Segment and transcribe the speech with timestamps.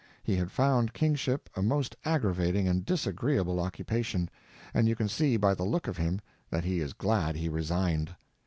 [0.23, 4.31] He had found kingship a most aggravating and disagreeable occupation,
[4.73, 8.15] and you can see by the look of him that he is glad he resigned.